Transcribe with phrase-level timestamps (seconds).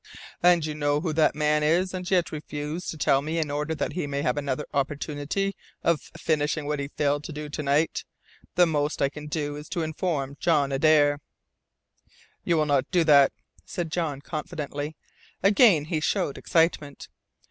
[0.41, 3.75] "And you know who that man is, and yet refuse to tell me in order
[3.75, 8.03] that he may have another opportunity of finishing what he failed to do to night.
[8.55, 11.19] The most I can do is to inform John Adare."
[12.43, 13.31] "You will not do that,"
[13.63, 14.95] said Jean confidently.
[15.43, 17.07] Again he showed excitement.